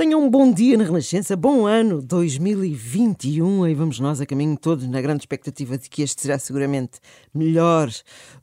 Tenham 0.00 0.24
um 0.24 0.30
bom 0.30 0.50
dia 0.50 0.78
na 0.78 0.84
Renascença, 0.84 1.36
bom 1.36 1.66
ano 1.66 2.00
2021 2.00 3.68
e 3.68 3.74
vamos 3.74 4.00
nós 4.00 4.18
a 4.18 4.24
caminho 4.24 4.56
todos 4.56 4.88
na 4.88 4.98
grande 4.98 5.20
expectativa 5.20 5.76
de 5.76 5.90
que 5.90 6.00
este 6.00 6.22
será 6.22 6.38
seguramente 6.38 6.92
melhor 7.34 7.90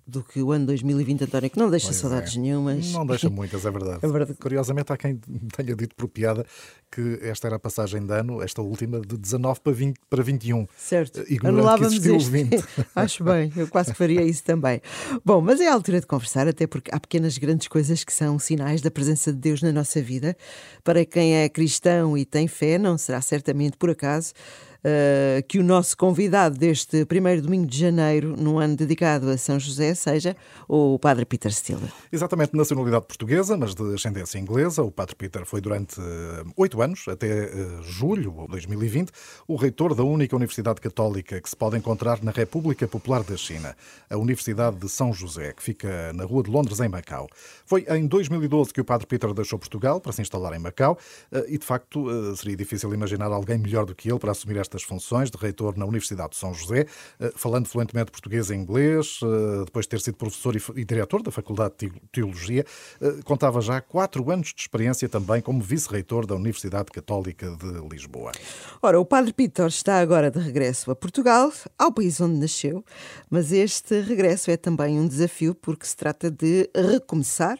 do 0.07 0.23
que 0.23 0.41
o 0.41 0.53
ano 0.53 0.65
2020, 0.67 1.25
António, 1.25 1.49
que 1.49 1.59
não 1.59 1.69
deixa 1.69 1.87
pois 1.87 1.97
saudades 1.97 2.35
é. 2.35 2.39
nenhumas. 2.39 2.93
Não 2.93 3.05
deixa 3.05 3.29
muitas, 3.29 3.65
é 3.65 3.71
verdade. 3.71 3.99
é 4.01 4.07
verdade. 4.07 4.33
Curiosamente, 4.39 4.93
há 4.93 4.97
quem 4.97 5.19
tenha 5.55 5.75
dito 5.75 5.95
por 5.95 6.07
piada 6.07 6.45
que 6.89 7.19
esta 7.21 7.47
era 7.47 7.57
a 7.57 7.59
passagem 7.59 8.05
de 8.05 8.13
ano, 8.13 8.41
esta 8.41 8.61
última, 8.61 9.01
de 9.01 9.17
19 9.17 9.59
para, 9.59 9.73
20, 9.73 9.99
para 10.09 10.23
21. 10.23 10.65
Certo. 10.77 11.23
Anulávamos 11.43 11.99
que 11.99 12.09
este. 12.09 12.29
20. 12.29 12.63
Acho 12.95 13.23
bem, 13.25 13.51
eu 13.57 13.67
quase 13.67 13.91
que 13.91 13.97
faria 13.97 14.23
isso 14.23 14.43
também. 14.43 14.81
Bom, 15.25 15.41
mas 15.41 15.59
é 15.59 15.67
a 15.67 15.73
altura 15.73 15.99
de 15.99 16.07
conversar, 16.07 16.47
até 16.47 16.65
porque 16.65 16.89
há 16.93 16.99
pequenas 16.99 17.37
grandes 17.37 17.67
coisas 17.67 18.05
que 18.05 18.13
são 18.13 18.39
sinais 18.39 18.81
da 18.81 18.89
presença 18.89 19.33
de 19.33 19.39
Deus 19.39 19.61
na 19.61 19.73
nossa 19.73 20.01
vida. 20.01 20.37
Para 20.83 21.03
quem 21.05 21.35
é 21.35 21.49
cristão 21.49 22.17
e 22.17 22.25
tem 22.25 22.47
fé, 22.47 22.77
não 22.77 22.97
será 22.97 23.19
certamente 23.19 23.75
por 23.77 23.89
acaso 23.89 24.33
uh, 24.79 25.43
que 25.47 25.59
o 25.59 25.63
nosso 25.63 25.97
convidado 25.97 26.57
deste 26.57 27.05
primeiro 27.05 27.41
domingo 27.41 27.65
de 27.65 27.77
janeiro, 27.77 28.35
no 28.37 28.59
ano 28.59 28.75
dedicado 28.75 29.29
a 29.29 29.37
São 29.37 29.59
José, 29.59 29.93
seja 29.93 30.35
o 30.67 30.97
Padre 30.99 31.25
Peter 31.25 31.51
Stiller. 31.51 31.91
Exatamente, 32.11 32.55
nacionalidade 32.55 33.05
portuguesa, 33.05 33.55
mas 33.57 33.73
de 33.73 33.93
ascendência 33.93 34.37
inglesa. 34.39 34.83
O 34.83 34.91
Padre 34.91 35.15
Peter 35.15 35.45
foi 35.45 35.61
durante 35.61 35.99
eh, 35.99 36.43
oito 36.55 36.81
anos, 36.81 37.07
até 37.07 37.45
uh, 37.45 37.83
julho 37.83 38.31
de 38.43 38.47
2020, 38.47 39.11
o 39.47 39.55
reitor 39.55 39.95
da 39.95 40.03
única 40.03 40.35
universidade 40.35 40.81
católica 40.81 41.39
que 41.39 41.49
se 41.49 41.55
pode 41.55 41.77
encontrar 41.77 42.23
na 42.23 42.31
República 42.31 42.87
Popular 42.87 43.23
da 43.23 43.37
China, 43.37 43.75
a 44.09 44.17
Universidade 44.17 44.77
de 44.77 44.89
São 44.89 45.13
José, 45.13 45.53
que 45.53 45.63
fica 45.63 46.11
na 46.13 46.25
Rua 46.25 46.43
de 46.43 46.51
Londres, 46.51 46.79
em 46.79 46.89
Macau. 46.89 47.27
Foi 47.65 47.85
em 47.89 48.07
2012 48.07 48.73
que 48.73 48.81
o 48.81 48.85
Padre 48.85 49.07
Peter 49.07 49.33
deixou 49.33 49.59
Portugal 49.59 49.99
para 49.99 50.11
se 50.11 50.21
instalar 50.21 50.53
em 50.53 50.59
Macau 50.59 50.97
e, 51.47 51.57
de 51.57 51.65
facto, 51.65 52.35
seria 52.35 52.55
difícil 52.55 52.93
imaginar 52.93 53.31
alguém 53.31 53.57
melhor 53.57 53.85
do 53.85 53.95
que 53.95 54.09
ele 54.09 54.19
para 54.19 54.31
assumir 54.31 54.57
esta 54.57 54.66
estas 54.67 54.83
funções 54.83 55.31
de 55.31 55.37
reitor 55.37 55.77
na 55.77 55.85
Universidade 55.85 56.31
de 56.31 56.37
São 56.37 56.53
José, 56.53 56.85
eh, 57.19 57.31
falando 57.35 57.67
fluentemente 57.67 58.11
português 58.11 58.49
e 58.49 58.55
inglês, 58.55 59.19
eh, 59.23 59.65
depois 59.65 59.85
de 59.85 59.89
ter 59.89 60.01
sido 60.01 60.17
professor 60.17 60.55
e 60.75 60.85
diretor 60.85 61.23
da 61.23 61.31
Faculdade 61.31 61.73
de 61.79 61.91
Teologia, 62.11 62.65
eh, 63.01 63.19
contava 63.23 63.61
já 63.61 63.79
quatro 63.81 64.29
anos 64.29 64.53
de 64.53 64.61
experiência 64.61 65.07
também 65.07 65.41
como 65.41 65.61
vice-reitor 65.61 66.25
da 66.25 66.35
Universidade 66.35 66.91
Católica 66.91 67.49
de 67.55 67.87
Lisboa. 67.89 68.33
Ora, 68.81 68.99
o 68.99 69.05
Padre 69.05 69.33
Peter 69.33 69.65
está 69.67 69.99
agora 69.99 70.29
de 70.29 70.39
regresso 70.39 70.91
a 70.91 70.95
Portugal, 70.95 71.51
ao 71.79 71.91
país 71.91 72.19
onde 72.19 72.37
nasceu, 72.37 72.83
mas 73.29 73.51
este 73.51 74.01
regresso 74.01 74.51
é 74.51 74.57
também 74.57 74.99
um 74.99 75.07
desafio 75.07 75.55
porque 75.55 75.85
se 75.85 75.95
trata 75.95 76.29
de 76.29 76.69
recomeçar. 76.75 77.57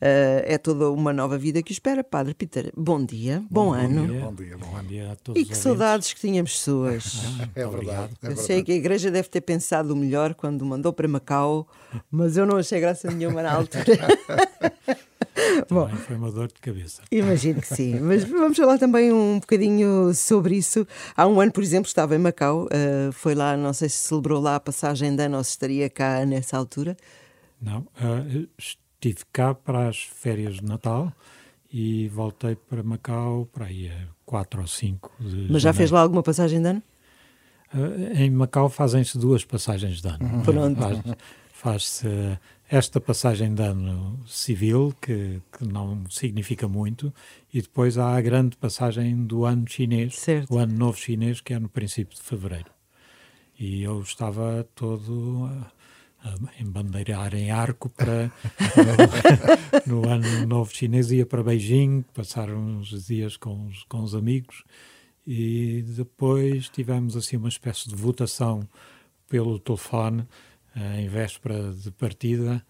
É 0.00 0.58
toda 0.58 0.90
uma 0.90 1.12
nova 1.12 1.38
vida 1.38 1.62
que 1.62 1.72
espera. 1.72 2.04
Padre 2.04 2.34
Peter, 2.34 2.72
bom 2.76 3.04
dia, 3.04 3.42
bom, 3.50 3.66
bom 3.66 3.72
ano. 3.72 4.06
Dia. 4.06 4.20
Bom 4.20 4.34
dia, 4.34 4.56
bom 4.58 4.82
dia 4.82 5.12
a 5.12 5.16
todos. 5.16 5.40
E 5.40 5.44
que 5.44 5.56
saudades 5.56 6.12
que 6.12 6.20
tínhamos 6.42 6.52
pessoas. 6.52 7.22
é 7.54 7.66
verdade. 7.66 8.12
É 8.22 8.28
eu 8.28 8.36
sei 8.36 8.62
que 8.62 8.72
a 8.72 8.74
igreja 8.74 9.10
deve 9.10 9.28
ter 9.28 9.40
pensado 9.40 9.92
o 9.92 9.96
melhor 9.96 10.34
quando 10.34 10.64
mandou 10.64 10.92
para 10.92 11.06
Macau, 11.08 11.66
mas 12.10 12.36
eu 12.36 12.44
não 12.44 12.56
achei 12.56 12.80
graça 12.80 13.10
nenhuma 13.10 13.42
na 13.42 13.52
altura. 13.52 13.84
Bom, 15.68 15.88
foi 15.88 16.16
uma 16.16 16.30
dor 16.30 16.48
de 16.48 16.60
cabeça. 16.60 17.02
Imagino 17.10 17.60
que 17.60 17.74
sim. 17.74 17.98
Mas 18.00 18.24
vamos 18.24 18.56
falar 18.56 18.78
também 18.78 19.12
um 19.12 19.38
bocadinho 19.38 20.12
sobre 20.14 20.56
isso. 20.56 20.86
Há 21.16 21.26
um 21.26 21.40
ano, 21.40 21.52
por 21.52 21.62
exemplo, 21.62 21.86
estava 21.86 22.14
em 22.14 22.18
Macau, 22.18 22.64
uh, 22.66 23.12
foi 23.12 23.34
lá, 23.34 23.56
não 23.56 23.72
sei 23.72 23.88
se 23.88 23.96
celebrou 23.96 24.40
lá 24.40 24.56
a 24.56 24.60
passagem 24.60 25.14
de 25.14 25.22
ano 25.22 25.38
ou 25.38 25.44
se 25.44 25.50
estaria 25.50 25.88
cá 25.88 26.24
nessa 26.26 26.56
altura. 26.56 26.96
Não, 27.60 27.80
uh, 27.80 28.48
estive 28.58 29.24
cá 29.32 29.54
para 29.54 29.88
as 29.88 30.02
férias 30.02 30.56
de 30.56 30.64
Natal 30.64 31.12
e 31.72 32.08
voltei 32.08 32.54
para 32.54 32.82
Macau 32.82 33.48
para 33.52 33.66
aí 33.66 33.88
a 33.88 34.08
4 34.32 34.62
ou 34.62 34.66
5 34.66 35.12
de 35.18 35.24
Mas 35.24 35.34
janeiro. 35.34 35.58
já 35.58 35.72
fez 35.74 35.90
lá 35.90 36.00
alguma 36.00 36.22
passagem 36.22 36.62
de 36.62 36.66
ano? 36.66 36.82
Uh, 37.74 38.16
em 38.16 38.30
Macau 38.30 38.70
fazem-se 38.70 39.18
duas 39.18 39.44
passagens 39.44 40.00
de 40.00 40.08
ano. 40.08 40.24
Uhum. 40.24 40.42
Pronto. 40.42 40.80
Faz-se 41.52 42.06
faz 42.06 42.40
esta 42.70 42.98
passagem 42.98 43.54
de 43.54 43.62
ano 43.62 44.18
civil, 44.26 44.94
que, 45.02 45.42
que, 45.52 45.66
não 45.66 46.08
significa 46.08 46.66
muito, 46.66 47.12
e 47.52 47.60
depois 47.60 47.98
há 47.98 48.16
a 48.16 48.20
grande 48.22 48.56
passagem 48.56 49.26
do 49.26 49.44
ano 49.44 49.68
chinês, 49.68 50.18
certo. 50.18 50.54
o 50.54 50.56
ano 50.56 50.74
novo 50.74 50.96
chinês, 50.96 51.42
que 51.42 51.52
é 51.52 51.58
no 51.58 51.68
princípio 51.68 52.16
de 52.16 52.22
fevereiro. 52.22 52.70
E 53.58 53.82
eu 53.82 54.00
estava 54.00 54.66
todo 54.74 55.50
embandeirar 56.58 57.34
em 57.34 57.50
arco 57.50 57.88
para 57.88 58.30
no, 59.86 60.02
no, 60.02 60.08
ano 60.08 60.46
novo 60.46 60.74
chinês 60.74 61.10
ia 61.10 61.26
para 61.26 61.42
Beijing 61.42 62.02
passar 62.14 62.50
uns 62.50 63.06
dias 63.06 63.36
com 63.36 63.66
os, 63.66 63.84
com 63.84 64.02
os 64.02 64.14
amigos 64.14 64.64
e 65.26 65.82
depois 65.96 66.68
tivemos 66.68 67.16
assim 67.16 67.36
uma 67.36 67.48
espécie 67.48 67.88
de 67.88 67.94
votação 67.94 68.68
pelo 69.28 69.58
telefone 69.58 70.22
uh, 70.76 70.98
em 70.98 71.08
véspera 71.08 71.72
de 71.72 71.90
partida 71.90 72.64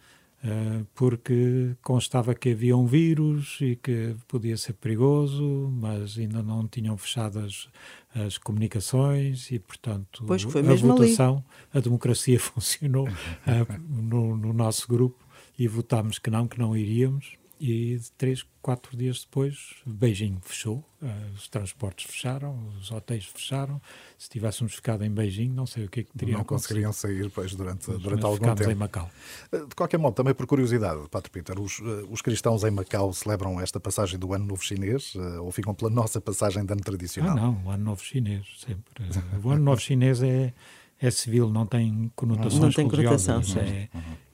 porque 0.95 1.77
constava 1.83 2.35
que 2.35 2.51
havia 2.51 2.77
um 2.77 2.85
vírus 2.85 3.59
e 3.61 3.77
que 3.77 4.17
podia 4.27 4.57
ser 4.57 4.73
perigoso 4.73 5.71
mas 5.73 6.19
ainda 6.19 6.43
não 6.43 6.67
tinham 6.67 6.97
fechado 6.97 7.39
as, 7.39 7.69
as 8.15 8.39
comunicações 8.39 9.51
e, 9.51 9.59
portanto, 9.59 10.25
a 10.25 10.75
votação, 10.75 11.35
ali. 11.37 11.79
a 11.79 11.81
democracia 11.81 12.39
funcionou 12.41 13.09
uh, 13.09 14.03
no, 14.03 14.37
no, 14.37 14.53
nosso 14.53 14.89
grupo 14.89 15.25
e 15.59 15.69
votámos 15.69 16.19
que 16.19 16.31
não, 16.31 16.47
que 16.47 16.59
não 16.59 16.77
iríamos. 16.77 17.37
E 17.65 17.97
três, 18.19 18.45
quatro 18.61 18.97
dias 18.97 19.21
depois, 19.21 19.77
Beijing 19.87 20.41
fechou, 20.43 20.85
uh, 21.01 21.07
os 21.33 21.47
transportes 21.47 22.11
fecharam, 22.11 22.59
os 22.77 22.91
hotéis 22.91 23.25
fecharam. 23.25 23.81
Se 24.19 24.29
tivéssemos 24.29 24.75
ficado 24.75 25.05
em 25.05 25.11
Beijing, 25.11 25.51
não 25.51 25.65
sei 25.65 25.85
o 25.85 25.89
que, 25.89 26.01
é 26.01 26.03
que 26.03 26.11
teria 26.13 26.37
Não 26.37 26.43
conseguiriam 26.43 26.93
sair 26.93 27.31
pois, 27.31 27.55
durante, 27.55 27.89
durante 27.99 28.25
algum 28.25 28.53
tempo. 28.57 28.69
em 28.69 28.75
Macau. 28.75 29.09
Eh, 29.53 29.65
de 29.65 29.77
qualquer 29.77 29.97
modo, 29.97 30.13
também 30.13 30.35
por 30.35 30.45
curiosidade, 30.45 31.09
Padre 31.09 31.31
Peter, 31.31 31.61
os, 31.61 31.79
eh, 31.79 32.05
os 32.11 32.21
cristãos 32.21 32.65
em 32.65 32.71
Macau 32.73 33.13
celebram 33.13 33.61
esta 33.61 33.79
passagem 33.79 34.19
do 34.19 34.35
Ano 34.35 34.45
Novo 34.45 34.65
Chinês 34.65 35.15
ou 35.41 35.53
ficam 35.53 35.73
pela 35.73 35.89
nossa 35.89 36.21
passagem 36.21 36.67
de 36.67 36.73
ano 36.73 36.83
tradicional? 36.83 37.39
Ah, 37.39 37.41
não, 37.41 37.65
o 37.65 37.71
Ano 37.71 37.85
Novo 37.85 38.03
Chinês, 38.03 38.45
sempre. 38.59 39.05
o 39.41 39.51
Ano 39.51 39.63
Novo 39.63 39.81
Chinês 39.81 40.21
é, 40.21 40.53
é 41.01 41.11
civil, 41.13 41.49
não 41.49 41.65
tem 41.65 42.11
conotações 42.17 42.61
Não 42.61 42.73
tem 42.73 42.89
conotação, 42.89 43.41
é, 43.57 43.89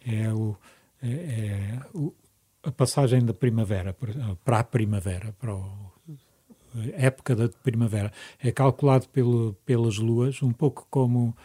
é, 0.07 0.33
o, 0.33 0.57
é, 1.03 1.11
é 1.11 1.81
o 1.93 2.15
a 2.63 2.73
passagem 2.73 3.25
da 3.25 3.33
primavera 3.33 3.97
para 4.45 4.61
a 4.61 4.65
primavera, 4.65 5.33
para 5.39 5.53
a 5.53 5.59
época 6.95 7.35
da 7.35 7.49
primavera, 7.49 8.13
é 8.39 8.51
calculado 8.53 9.09
pelo, 9.09 9.55
pelas 9.65 9.99
luas, 9.99 10.43
um 10.43 10.53
pouco 10.53 10.87
como 10.91 11.37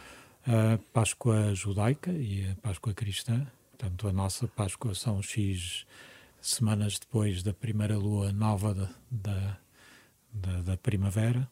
a 0.45 0.77
Páscoa 0.91 1.53
judaica 1.55 2.11
e 2.11 2.49
a 2.49 2.55
Páscoa 2.55 2.93
cristã. 2.93 3.45
Portanto, 3.71 4.07
a 4.07 4.13
nossa 4.13 4.47
Páscoa 4.47 4.93
são 4.93 5.21
X 5.21 5.85
semanas 6.41 6.99
depois 6.99 7.41
da 7.41 7.53
primeira 7.53 7.97
lua 7.97 8.31
nova 8.31 8.73
da, 8.73 8.89
da, 9.09 9.57
da, 10.33 10.61
da 10.61 10.77
primavera. 10.77 11.49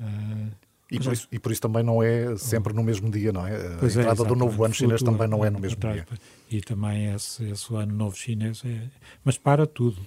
Uh, 0.00 0.50
e 0.90 0.98
por, 0.98 1.12
isso, 1.12 1.28
e 1.30 1.38
por, 1.38 1.52
isso, 1.52 1.60
também 1.60 1.82
não 1.82 2.02
é 2.02 2.36
sempre 2.36 2.72
no 2.72 2.82
mesmo 2.82 3.10
dia, 3.10 3.32
não 3.32 3.46
é? 3.46 3.74
A 3.74 3.76
pois 3.78 3.96
é, 3.96 4.00
entrada 4.00 4.22
é, 4.22 4.26
do 4.26 4.34
novo 4.34 4.64
ano 4.64 4.74
chinês 4.74 5.02
também 5.02 5.28
não 5.28 5.44
é 5.44 5.50
no 5.50 5.60
mesmo 5.60 5.80
dia. 5.80 6.06
E 6.50 6.60
também 6.60 7.12
esse, 7.14 7.44
esse 7.44 7.74
ano 7.74 7.94
novo 7.94 8.16
chinês 8.16 8.62
é. 8.64 8.88
Mas 9.24 9.38
para 9.38 9.66
tudo. 9.66 10.00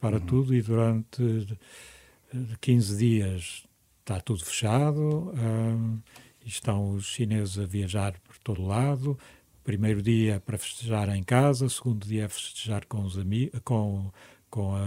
Para 0.00 0.18
uhum. 0.18 0.26
tudo 0.26 0.54
e 0.54 0.62
durante 0.62 1.58
15 2.60 2.96
dias 2.96 3.64
está 4.00 4.20
tudo 4.20 4.44
fechado. 4.44 5.32
Um, 5.36 5.98
estão 6.44 6.90
os 6.90 7.06
chineses 7.06 7.58
a 7.58 7.66
viajar 7.66 8.14
por 8.20 8.38
todo 8.38 8.64
lado. 8.64 9.18
Primeiro 9.64 10.00
dia 10.00 10.34
é 10.34 10.38
para 10.38 10.56
festejar 10.56 11.10
em 11.10 11.22
casa, 11.22 11.68
segundo 11.68 12.06
dia 12.06 12.24
é 12.24 12.28
festejar 12.28 12.86
com 12.86 13.02
os 13.02 13.18
amigos, 13.18 13.60
com 13.64 14.10
com 14.50 14.74
a, 14.74 14.82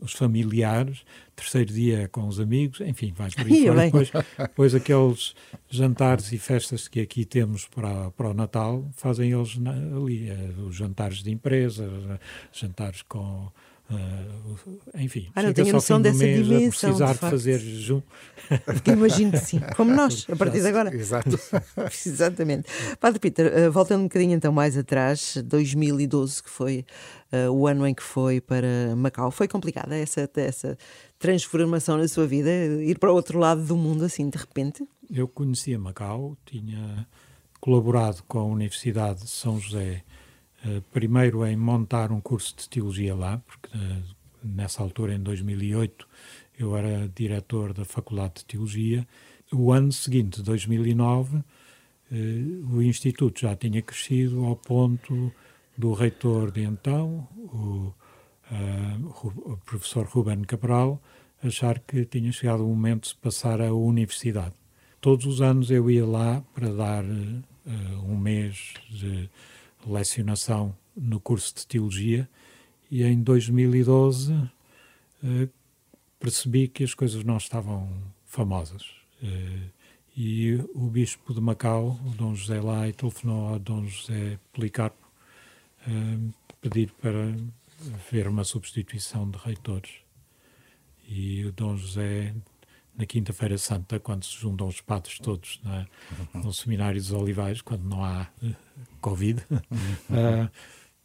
os 0.00 0.12
familiares, 0.12 1.02
terceiro 1.34 1.72
dia 1.72 2.02
é 2.02 2.08
com 2.08 2.26
os 2.26 2.38
amigos, 2.38 2.80
enfim, 2.80 3.12
vai 3.16 3.30
por 3.30 3.46
aí 3.46 3.66
fora. 3.66 3.84
Depois, 3.84 4.12
depois 4.38 4.74
aqueles 4.74 5.34
jantares 5.68 6.32
e 6.32 6.38
festas 6.38 6.88
que 6.88 7.00
aqui 7.00 7.24
temos 7.24 7.66
para, 7.66 8.10
para 8.12 8.30
o 8.30 8.34
Natal, 8.34 8.88
fazem 8.92 9.32
eles 9.32 9.56
na, 9.56 9.72
ali, 9.72 10.28
eh, 10.28 10.50
os 10.66 10.74
jantares 10.74 11.22
de 11.22 11.30
empresa, 11.30 11.88
jantares 12.52 13.02
com 13.02 13.50
Uh, 13.88 14.96
enfim, 14.96 15.28
ah, 15.34 15.42
não 15.42 15.52
tenho 15.52 15.72
noção 15.72 16.00
dessa 16.00 16.18
mês 16.18 16.44
dimensão. 16.44 16.90
precisar 16.90 17.06
de, 17.06 17.12
de 17.12 17.18
fazer 17.18 17.58
jejum. 17.60 18.02
Porque 18.64 18.90
imagino 18.90 19.32
que 19.32 19.38
sim, 19.38 19.60
como 19.76 19.94
nós, 19.94 20.26
a 20.30 20.34
partir 20.34 20.60
de 20.60 20.66
agora. 20.66 20.94
Exato. 20.94 21.38
Exatamente. 22.06 22.68
Padre 22.98 23.20
Peter, 23.20 23.68
uh, 23.68 23.72
voltando 23.72 24.00
um 24.00 24.04
bocadinho 24.04 24.34
então 24.34 24.52
mais 24.52 24.76
atrás, 24.76 25.36
2012, 25.44 26.42
que 26.42 26.50
foi 26.50 26.84
uh, 27.32 27.50
o 27.50 27.66
ano 27.66 27.86
em 27.86 27.94
que 27.94 28.02
foi 28.02 28.40
para 28.40 28.96
Macau, 28.96 29.30
foi 29.30 29.46
complicada 29.46 29.96
essa, 29.96 30.28
essa 30.34 30.76
transformação 31.18 31.96
na 31.96 32.08
sua 32.08 32.26
vida, 32.26 32.50
ir 32.50 32.98
para 32.98 33.12
o 33.12 33.14
outro 33.14 33.38
lado 33.38 33.62
do 33.64 33.76
mundo 33.76 34.04
assim 34.04 34.28
de 34.28 34.36
repente? 34.36 34.84
Eu 35.08 35.28
conhecia 35.28 35.78
Macau, 35.78 36.36
tinha 36.44 37.06
colaborado 37.60 38.22
com 38.26 38.38
a 38.38 38.44
Universidade 38.44 39.22
de 39.22 39.30
São 39.30 39.60
José 39.60 40.02
primeiro 40.90 41.46
em 41.46 41.56
montar 41.56 42.10
um 42.10 42.20
curso 42.20 42.54
de 42.56 42.68
teologia 42.68 43.14
lá, 43.14 43.38
porque 43.38 43.76
uh, 43.76 44.02
nessa 44.42 44.82
altura, 44.82 45.14
em 45.14 45.20
2008, 45.20 46.08
eu 46.58 46.76
era 46.76 47.08
diretor 47.08 47.72
da 47.72 47.84
Faculdade 47.84 48.34
de 48.36 48.44
Teologia. 48.46 49.06
O 49.52 49.72
ano 49.72 49.92
seguinte, 49.92 50.42
2009, 50.42 51.42
o 52.72 52.80
Instituto 52.80 53.40
já 53.40 53.54
tinha 53.54 53.82
crescido 53.82 54.44
ao 54.44 54.56
ponto 54.56 55.32
do 55.76 55.92
reitor 55.92 56.50
de 56.50 56.62
então, 56.62 57.28
o, 57.36 57.92
o 58.50 59.56
professor 59.64 60.06
Ruben 60.06 60.42
Cabral, 60.42 61.02
achar 61.42 61.78
que 61.80 62.04
tinha 62.04 62.32
chegado 62.32 62.64
o 62.64 62.68
momento 62.68 63.08
de 63.08 63.14
passar 63.16 63.60
à 63.60 63.72
universidade. 63.72 64.54
Todos 65.00 65.26
os 65.26 65.40
anos 65.40 65.70
eu 65.70 65.90
ia 65.90 66.06
lá 66.06 66.42
para 66.54 66.72
dar 66.72 67.04
uh, 67.04 68.04
um 68.04 68.16
mês 68.16 68.74
de 68.90 69.30
lecionação 69.86 70.74
no 70.96 71.20
curso 71.20 71.54
de 71.54 71.66
teologia 71.66 72.28
e 72.90 73.02
em 73.02 73.22
2012 73.22 74.32
uh, 74.32 74.50
eh, 75.24 75.48
percebi 76.18 76.68
que 76.68 76.84
as 76.84 76.94
coisas 76.94 77.22
não 77.24 77.36
estavam 77.36 77.88
famosas. 78.24 78.82
Uh, 79.22 79.70
e 80.16 80.54
o 80.74 80.88
bispo 80.88 81.34
de 81.34 81.40
Macau, 81.40 82.00
o 82.06 82.10
Dom 82.10 82.34
José 82.34 82.60
Lai, 82.60 82.92
telefonou 82.92 83.48
ao 83.48 83.58
Dom 83.58 83.84
José 83.86 84.38
Policarpo 84.52 85.06
pedir 86.60 86.90
para 87.00 87.32
ver 88.10 88.26
uma 88.28 88.44
substituição 88.44 89.30
de 89.30 89.38
reitores. 89.38 89.92
E 91.08 91.44
o 91.44 91.52
Dom 91.52 91.76
José, 91.76 92.34
na 92.96 93.04
Quinta-feira 93.04 93.58
Santa, 93.58 94.00
quando 94.00 94.24
se 94.24 94.36
juntam 94.36 94.66
os 94.66 94.80
padres 94.80 95.18
todos 95.18 95.60
é? 95.66 95.86
no 96.38 96.52
Seminário 96.52 97.00
dos 97.00 97.12
Olivais, 97.12 97.60
quando 97.60 97.84
não 97.84 98.02
há 98.02 98.26
uh, 98.42 98.54
Covid, 99.00 99.44
uh, 99.50 100.50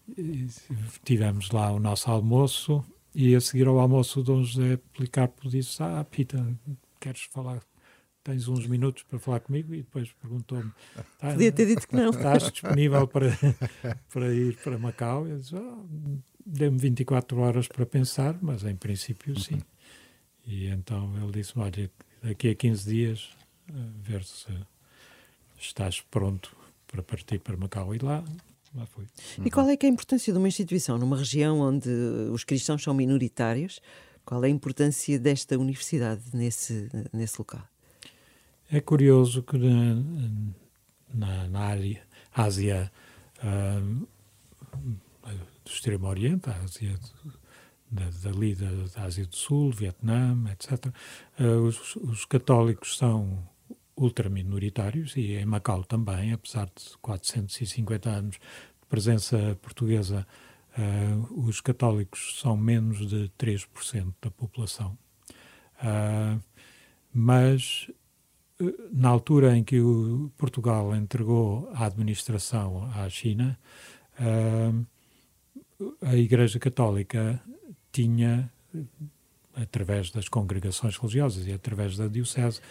tivemos 1.03 1.51
lá 1.51 1.71
o 1.71 1.79
nosso 1.79 2.09
almoço 2.09 2.83
e 3.13 3.35
a 3.35 3.41
seguir 3.41 3.67
ao 3.67 3.79
almoço 3.79 4.21
o 4.21 4.23
Dom 4.23 4.43
José 4.43 4.77
Policarpo 4.93 5.49
disse, 5.49 5.83
ah, 5.83 6.03
Pita, 6.09 6.45
queres 6.99 7.23
falar? 7.23 7.61
Tens 8.23 8.47
uns 8.47 8.67
minutos 8.67 9.03
para 9.03 9.17
falar 9.19 9.39
comigo? 9.39 9.73
E 9.73 9.77
depois 9.77 10.11
perguntou-me 10.13 10.71
tá, 11.17 11.31
podia 11.31 11.51
ter 11.51 11.65
dito 11.65 11.87
que 11.87 11.95
não. 11.95 12.11
estás 12.11 12.51
disponível 12.51 13.07
para, 13.07 13.27
para 14.13 14.33
ir 14.33 14.55
para 14.57 14.77
Macau? 14.77 15.27
Eu 15.27 15.39
disse, 15.39 15.55
oh, 15.55 15.85
dê-me 16.45 16.77
24 16.77 17.39
horas 17.39 17.67
para 17.67 17.85
pensar 17.85 18.37
mas 18.41 18.63
em 18.63 18.75
princípio 18.75 19.37
sim. 19.39 19.55
Uhum. 19.55 19.61
E 20.45 20.67
então 20.67 21.13
ele 21.21 21.31
disse 21.31 21.57
olha, 21.57 21.89
daqui 22.21 22.49
a 22.49 22.55
15 22.55 22.89
dias 22.89 23.29
ver 24.03 24.23
se 24.23 24.47
estás 25.59 26.01
pronto 26.01 26.55
para 26.87 27.01
partir 27.01 27.39
para 27.39 27.55
Macau 27.55 27.95
e 27.95 27.99
lá 27.99 28.23
lá 28.75 28.85
fui. 28.85 29.05
E 29.43 29.51
qual 29.51 29.67
é, 29.67 29.73
é 29.73 29.85
a 29.85 29.89
importância 29.89 30.31
de 30.31 30.39
uma 30.39 30.47
instituição 30.47 30.97
numa 30.97 31.17
região 31.17 31.59
onde 31.59 31.89
os 32.31 32.43
cristãos 32.43 32.81
são 32.81 32.93
minoritários? 32.93 33.81
Qual 34.23 34.43
é 34.43 34.47
a 34.47 34.49
importância 34.49 35.19
desta 35.19 35.57
universidade 35.57 36.21
nesse, 36.33 36.89
nesse 37.11 37.35
local? 37.39 37.63
É 38.71 38.79
curioso 38.79 39.43
que 39.43 39.57
na, 39.57 39.95
na, 41.13 41.47
na 41.49 41.59
área, 41.59 42.01
Ásia 42.33 42.91
uh, 43.43 44.07
do 45.65 45.69
Extremo 45.69 46.07
Oriente, 46.07 46.49
a 46.49 46.55
Ásia 46.63 46.97
da, 46.97 47.40
dali 47.91 48.55
da, 48.55 48.69
da, 48.71 49.03
Ásia 49.03 49.25
do 49.25 49.35
Sul, 49.35 49.71
Vietnã, 49.71 50.37
etc., 50.51 50.85
uh, 50.85 50.91
ah, 51.37 51.61
os, 51.61 51.95
os, 51.97 52.25
católicos 52.25 52.97
são 52.97 53.43
ultraminoritários 53.95 55.15
e 55.17 55.33
em 55.33 55.45
Macau 55.45 55.83
também, 55.83 56.31
apesar 56.31 56.67
de 56.67 56.97
450 57.01 58.09
anos 58.09 58.35
de 58.35 58.87
presença 58.87 59.57
portuguesa, 59.61 60.25
uh, 60.77 61.47
os 61.47 61.59
católicos 61.59 62.39
são 62.39 62.55
menos 62.55 63.05
de 63.05 63.29
3% 63.37 64.13
da 64.21 64.31
população. 64.31 64.97
Uh, 65.83 66.41
mas 67.13 67.91
na 68.91 69.09
altura 69.09 69.57
em 69.57 69.63
que 69.63 69.81
o 69.81 70.31
Portugal 70.37 70.95
entregou 70.95 71.69
a 71.73 71.87
administração 71.87 72.89
à 72.93 73.09
China, 73.09 73.59
a 75.99 76.15
Igreja 76.15 76.59
Católica 76.59 77.41
tinha, 77.91 78.51
através 79.55 80.11
das 80.11 80.29
congregações 80.29 80.97
religiosas 80.97 81.47
e 81.47 81.53
através 81.53 81.97
da 81.97 82.07
Diocese, 82.07 82.61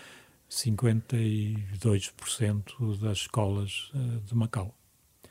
52% 0.50 2.99
das 2.99 3.19
escolas 3.19 3.90
uh, 3.94 4.20
de 4.20 4.34
Macau. 4.34 4.75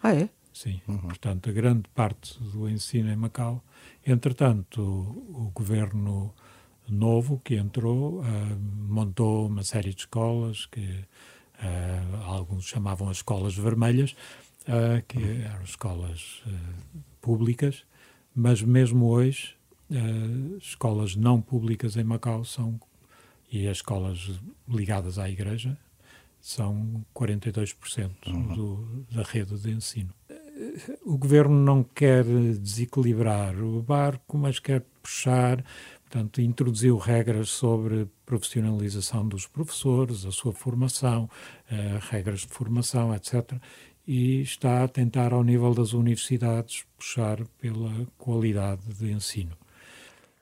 Ah, 0.02 0.16
é? 0.16 0.30
Sim. 0.54 0.80
Uhum. 0.88 1.00
Portanto, 1.00 1.50
a 1.50 1.54
grande 1.54 1.90
parte 1.94 2.42
do 2.42 2.70
ensino 2.70 3.12
em 3.12 3.16
Macau. 3.16 3.64
Entretanto, 4.06 4.82
o, 4.82 5.48
o 5.48 5.52
governo 5.54 6.34
novo 6.90 7.40
que 7.44 7.56
entrou, 7.56 8.20
uh, 8.20 8.24
montou 8.88 9.48
uma 9.48 9.64
série 9.64 9.94
de 9.94 10.02
escolas 10.02 10.66
que 10.66 10.80
uh, 10.80 12.24
alguns 12.26 12.66
chamavam 12.66 13.10
as 13.10 13.18
escolas 13.18 13.56
vermelhas, 13.56 14.16
uh, 14.64 15.04
que 15.08 15.44
eram 15.44 15.64
escolas 15.64 16.44
públicas, 17.22 17.86
mas 18.34 18.62
mesmo 18.62 19.08
hoje 19.08 19.56
escolas 20.62 21.16
não 21.16 21.42
públicas 21.42 21.96
em 21.96 22.04
Macau 22.04 22.44
são 22.46 22.80
e 23.52 23.68
as 23.68 23.78
escolas 23.78 24.40
ligadas 24.68 25.18
à 25.18 25.30
igreja 25.30 25.78
são 26.40 27.04
42% 27.16 28.12
uhum. 28.28 28.54
do, 28.54 29.06
da 29.12 29.24
rede 29.24 29.58
de 29.58 29.72
ensino. 29.72 30.14
O 31.06 31.18
governo 31.18 31.56
não 31.56 31.84
quer 31.84 32.24
desequilibrar 32.24 33.56
o 33.62 33.82
barco, 33.82 34.38
mas 34.38 34.60
quer 34.60 34.84
puxar 35.02 35.64
Portanto, 36.10 36.42
introduziu 36.42 36.98
regras 36.98 37.50
sobre 37.50 38.08
profissionalização 38.26 39.28
dos 39.28 39.46
professores, 39.46 40.26
a 40.26 40.32
sua 40.32 40.52
formação, 40.52 41.30
uh, 41.72 42.00
regras 42.10 42.40
de 42.40 42.48
formação, 42.48 43.14
etc. 43.14 43.54
E 44.08 44.42
está 44.42 44.84
a 44.84 44.88
tentar, 44.88 45.34
ao 45.34 45.44
nível 45.44 45.72
das 45.72 45.94
universidades, 45.94 46.84
puxar 46.98 47.46
pela 47.62 48.08
qualidade 48.18 48.82
de 48.96 49.12
ensino. 49.12 49.56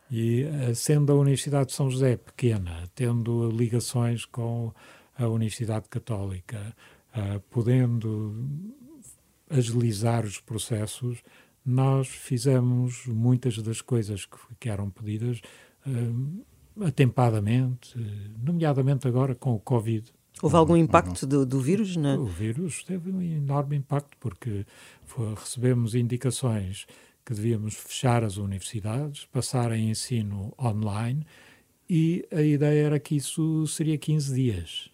E 0.09 0.43
uh, 0.43 0.75
sendo 0.75 1.11
a 1.11 1.15
Universidade 1.15 1.67
de 1.67 1.73
São 1.73 1.89
José 1.89 2.17
pequena, 2.17 2.83
tendo 2.95 3.49
ligações 3.49 4.25
com 4.25 4.73
a 5.17 5.27
Universidade 5.27 5.89
Católica, 5.89 6.75
uh, 7.15 7.39
podendo 7.49 8.35
agilizar 9.49 10.25
os 10.25 10.39
processos, 10.39 11.21
nós 11.65 12.07
fizemos 12.07 13.05
muitas 13.07 13.57
das 13.57 13.81
coisas 13.81 14.25
que, 14.25 14.37
que 14.59 14.69
eram 14.69 14.89
pedidas 14.89 15.41
uh, 15.85 16.85
atempadamente, 16.85 17.95
nomeadamente 18.41 19.07
agora 19.07 19.35
com 19.35 19.53
o 19.53 19.59
Covid. 19.59 20.13
Houve 20.41 20.55
algum 20.55 20.73
uhum. 20.73 20.79
impacto 20.79 21.25
do, 21.25 21.45
do, 21.45 21.59
vírus? 21.59 21.95
O 21.97 22.25
vírus 22.25 22.83
teve 22.83 23.11
um 23.11 23.21
enorme 23.21 23.75
impacto 23.75 24.15
porque 24.19 24.65
foi, 25.03 25.33
recebemos 25.33 25.95
indicações 25.95 26.85
que 27.27 27.33
devíamos 27.33 27.75
fechar 27.75 28.23
as 28.23 28.37
universidades, 28.37 29.25
passar 29.25 29.69
a 29.69 29.77
ensino 29.77 30.53
online 30.57 31.27
e 31.89 32.25
a 32.31 32.41
ideia 32.41 32.85
era 32.85 32.99
que 33.01 33.17
isso 33.17 33.67
seria 33.67 33.97
15 33.97 34.33
dias. 34.33 34.89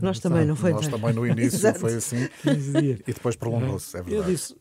Nós 0.00 0.20
também, 0.20 0.46
não 0.46 0.54
foi? 0.54 0.70
Nós 0.70 0.86
também 0.86 1.12
no 1.12 1.26
início 1.26 1.74
foi 1.74 1.94
assim 1.94 2.28
15 2.42 2.80
dias. 2.80 3.00
e 3.00 3.12
depois 3.12 3.34
prolongou-se, 3.34 3.96
é 3.96 4.00
verdade. 4.00 4.14
Eu 4.14 4.32
disse, 4.32 4.54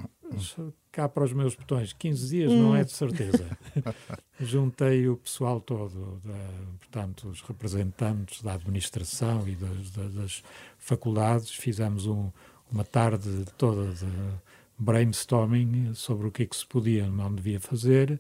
cá 0.91 1.07
para 1.07 1.23
os 1.23 1.31
meus 1.31 1.53
botões, 1.53 1.93
15 1.93 2.27
dias 2.27 2.51
não 2.51 2.75
é 2.75 2.83
de 2.83 2.91
certeza. 2.91 3.45
Juntei 4.41 5.07
o 5.07 5.15
pessoal 5.15 5.61
todo, 5.61 6.19
da, 6.25 6.49
portanto, 6.79 7.29
os 7.29 7.41
representantes 7.41 8.41
da 8.41 8.55
administração 8.55 9.47
e 9.47 9.55
das, 9.55 9.91
das 10.11 10.43
faculdades, 10.79 11.51
fizemos 11.51 12.07
um, 12.07 12.31
uma 12.71 12.83
tarde 12.83 13.45
toda 13.59 13.93
de 13.93 14.07
brainstorming 14.81 15.93
sobre 15.93 16.27
o 16.27 16.31
que 16.31 16.43
é 16.43 16.45
que 16.47 16.55
se 16.55 16.65
podia 16.65 17.07
não 17.07 17.33
devia 17.33 17.59
fazer. 17.59 18.19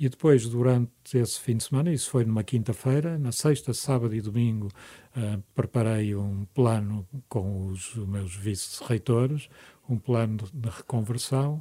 E 0.00 0.08
depois, 0.08 0.46
durante 0.46 1.18
esse 1.18 1.40
fim 1.40 1.56
de 1.56 1.64
semana, 1.64 1.92
isso 1.92 2.08
foi 2.08 2.24
numa 2.24 2.44
quinta-feira, 2.44 3.18
na 3.18 3.32
sexta, 3.32 3.74
sábado 3.74 4.14
e 4.14 4.20
domingo, 4.20 4.68
uh, 5.16 5.42
preparei 5.56 6.14
um 6.14 6.46
plano 6.54 7.04
com 7.28 7.66
os 7.66 7.96
meus 7.96 8.32
vice-reitores, 8.36 9.48
um 9.88 9.98
plano 9.98 10.38
de 10.54 10.68
reconversão, 10.68 11.60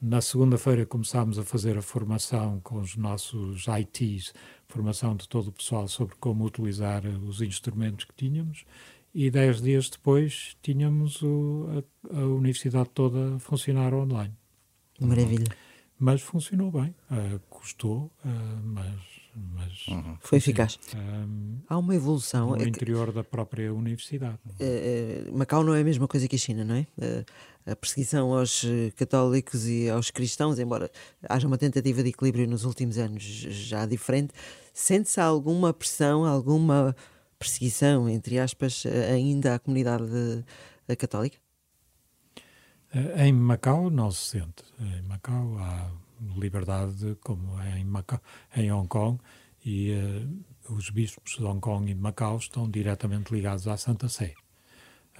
na 0.00 0.20
segunda-feira 0.20 0.86
começámos 0.86 1.38
a 1.40 1.42
fazer 1.42 1.76
a 1.76 1.82
formação 1.82 2.60
com 2.60 2.78
os 2.78 2.94
nossos 2.94 3.64
ITs, 3.66 4.32
formação 4.68 5.16
de 5.16 5.26
todo 5.26 5.48
o 5.48 5.52
pessoal 5.52 5.88
sobre 5.88 6.14
como 6.20 6.44
utilizar 6.44 7.04
os 7.06 7.40
instrumentos 7.40 8.04
que 8.04 8.14
tínhamos, 8.14 8.64
e 9.14 9.30
dez 9.30 9.60
dias 9.60 9.88
depois 9.88 10.56
tínhamos 10.62 11.22
o, 11.22 11.66
a, 12.12 12.18
a, 12.20 12.26
universidade 12.26 12.90
toda 12.90 13.36
a 13.36 13.38
funcionar 13.38 13.94
online. 13.94 14.34
Maravilha. 15.00 15.46
Mas 15.98 16.20
funcionou 16.20 16.70
bem, 16.70 16.94
uh, 17.10 17.40
custou, 17.48 18.12
uh, 18.24 18.60
mas 18.62 19.18
mas 19.56 19.86
uhum. 19.86 20.16
foi 20.20 20.38
eficaz. 20.38 20.80
Um, 20.96 21.58
Há 21.68 21.78
uma 21.78 21.94
evolução. 21.94 22.50
No 22.50 22.56
é 22.56 22.64
interior 22.64 23.12
da 23.12 23.22
própria 23.22 23.72
universidade. 23.72 24.38
Uh, 24.46 25.36
Macau 25.36 25.62
não 25.62 25.74
é 25.74 25.80
a 25.80 25.84
mesma 25.84 26.08
coisa 26.08 26.26
que 26.26 26.34
a 26.34 26.38
China, 26.38 26.64
não 26.64 26.74
é? 26.74 26.86
A 27.64 27.76
perseguição 27.76 28.36
aos 28.36 28.64
católicos 28.96 29.68
e 29.68 29.88
aos 29.88 30.10
cristãos, 30.10 30.58
embora 30.58 30.90
haja 31.28 31.46
uma 31.46 31.58
tentativa 31.58 32.02
de 32.02 32.08
equilíbrio 32.08 32.48
nos 32.48 32.64
últimos 32.64 32.98
anos 32.98 33.22
já 33.22 33.86
diferente, 33.86 34.32
sente-se 34.72 35.20
alguma 35.20 35.72
pressão, 35.72 36.24
alguma 36.24 36.96
perseguição, 37.38 38.08
entre 38.08 38.38
aspas, 38.38 38.84
ainda 38.86 39.54
à 39.54 39.58
comunidade 39.58 40.44
católica? 40.98 41.38
Em 43.16 43.32
Macau 43.32 43.90
não 43.90 44.10
se 44.10 44.38
sente. 44.38 44.64
Em 44.80 45.02
Macau 45.02 45.58
há 45.58 45.90
liberdade, 46.36 47.16
como 47.22 47.60
é 47.60 47.78
em, 47.78 47.84
Macau, 47.84 48.20
em 48.56 48.72
Hong 48.72 48.88
Kong, 48.88 49.20
e 49.64 49.92
uh, 49.92 50.74
os 50.74 50.90
bispos 50.90 51.36
de 51.36 51.44
Hong 51.44 51.60
Kong 51.60 51.90
e 51.90 51.94
de 51.94 52.00
Macau 52.00 52.38
estão 52.38 52.68
diretamente 52.68 53.32
ligados 53.32 53.68
à 53.68 53.76
Santa 53.76 54.08
Sé. 54.08 54.34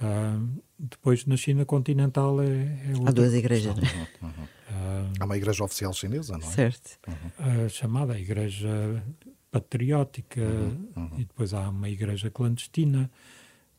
Uh, 0.01 0.61
depois, 0.77 1.25
na 1.25 1.35
China 1.35 1.65
continental, 1.65 2.41
é, 2.41 2.47
é 2.47 2.93
Há 3.05 3.11
duas 3.11 3.33
igrejas. 3.33 3.75
Uhum. 3.75 4.29
Uh, 4.29 5.13
Há 5.19 5.25
uma 5.25 5.37
igreja 5.37 5.63
oficial 5.63 5.93
chinesa, 5.93 6.37
não 6.37 6.47
é? 6.47 6.51
Certo. 6.51 6.97
Uhum. 7.07 7.69
chamada 7.69 8.17
Igreja 8.17 9.03
Patriótica, 9.51 10.41
uhum, 10.41 10.89
uhum. 10.95 11.11
e 11.17 11.25
depois 11.25 11.53
há 11.53 11.69
uma 11.69 11.89
igreja 11.89 12.29
clandestina. 12.29 13.09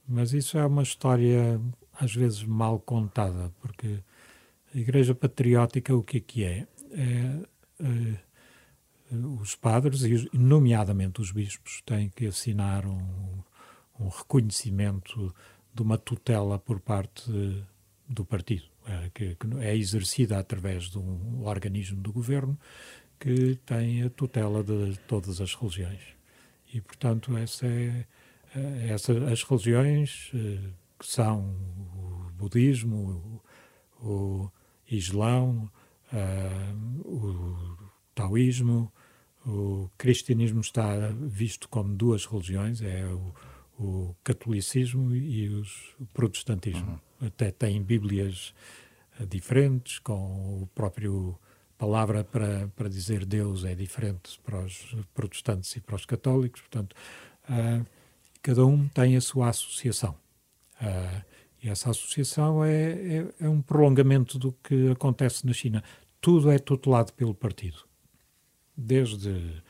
Mas 0.07 0.33
isso 0.33 0.59
é 0.59 0.67
uma 0.67 0.83
história, 0.83 1.61
às 1.93 2.15
vezes, 2.15 2.43
mal 2.43 2.81
contada, 2.81 3.53
porque 3.61 4.03
a 4.75 4.79
Igreja 4.79 5.15
Patriótica, 5.15 5.95
o 5.95 6.03
que 6.03 6.17
é 6.17 6.21
que 6.21 6.45
é? 6.45 6.67
é, 6.93 7.41
é 7.81 8.31
os 9.41 9.57
padres, 9.57 10.03
e 10.03 10.29
nomeadamente 10.33 11.21
os 11.21 11.33
bispos, 11.33 11.83
têm 11.85 12.09
que 12.09 12.27
assinar 12.27 12.87
um, 12.87 13.43
um 13.99 14.09
reconhecimento 14.09 15.35
de 15.75 15.83
uma 15.83 15.99
tutela 15.99 16.59
por 16.59 16.81
parte 16.81 17.31
do 18.09 18.25
partido, 18.25 18.65
é, 18.87 19.11
que, 19.13 19.37
que, 19.37 19.47
é 19.59 19.77
exercida 19.77 20.39
através 20.39 20.85
de 20.85 20.99
um 20.99 21.45
organismo 21.45 22.01
do 22.01 22.13
governo 22.13 22.59
que 23.21 23.57
tem 23.67 24.03
a 24.03 24.11
tutela 24.11 24.65
de 24.65 24.99
todas 25.07 25.41
as 25.41 25.55
religiões. 25.55 26.01
E, 26.73 26.81
portanto, 26.81 27.37
essa 27.37 27.67
é, 27.67 28.07
é 28.57 28.89
essa, 28.89 29.13
as 29.31 29.43
religiões 29.43 30.31
eh, 30.35 30.71
que 30.99 31.07
são 31.07 31.55
o 31.95 32.31
budismo, 32.33 33.43
o, 34.01 34.07
o 34.09 34.53
islão, 34.91 35.71
uh, 36.13 37.09
o 37.09 37.77
taoísmo, 38.15 38.91
o 39.47 39.91
cristianismo 39.97 40.61
está 40.61 41.09
visto 41.21 41.69
como 41.69 41.95
duas 41.95 42.25
religiões, 42.27 42.83
é 42.83 43.05
o, 43.07 43.35
o 43.79 44.17
catolicismo 44.25 45.15
e 45.15 45.49
os, 45.49 45.95
o 45.99 46.07
protestantismo. 46.07 47.01
Uhum. 47.21 47.29
Até 47.29 47.51
têm 47.51 47.83
bíblias 47.83 48.55
diferentes, 49.29 49.99
com 49.99 50.63
o 50.63 50.67
próprio 50.75 51.39
palavra 51.81 52.23
para, 52.23 52.69
para 52.77 52.91
dizer 52.91 53.25
Deus 53.25 53.65
é 53.65 53.75
diferente 53.75 54.39
para 54.45 54.59
os 54.61 54.95
protestantes 55.15 55.75
e 55.77 55.81
para 55.81 55.97
os 55.97 56.05
católicos, 56.05 56.61
portanto, 56.61 56.95
uh, 57.49 57.87
cada 58.43 58.67
um 58.67 58.87
tem 58.89 59.17
a 59.17 59.21
sua 59.23 59.49
associação. 59.49 60.15
Uh, 60.79 61.25
e 61.63 61.71
essa 61.71 61.89
associação 61.89 62.63
é, 62.63 62.93
é, 62.93 63.27
é, 63.41 63.49
um 63.49 63.63
prolongamento 63.63 64.39
do 64.39 64.53
que 64.63 64.91
acontece 64.91 65.47
na 65.47 65.55
China. 65.55 65.83
Tudo 66.21 66.51
é 66.51 66.59
tutelado 66.59 67.15
pelo 67.15 67.35
partido. 67.35 67.79
Desde 68.77 69.63